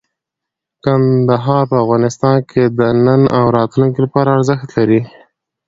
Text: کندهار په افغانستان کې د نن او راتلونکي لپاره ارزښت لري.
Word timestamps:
کندهار 0.83 1.63
په 1.71 1.75
افغانستان 1.83 2.37
کې 2.49 2.63
د 2.77 2.79
نن 3.05 3.21
او 3.37 3.45
راتلونکي 3.57 3.99
لپاره 4.05 4.29
ارزښت 4.37 4.67
لري. 4.77 5.01